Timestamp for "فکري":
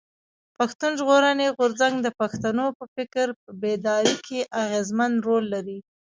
2.93-3.33